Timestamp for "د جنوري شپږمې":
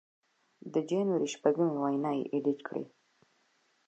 0.73-1.75